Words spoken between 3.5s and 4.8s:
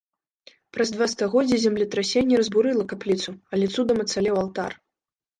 але цудам ацалеў алтар.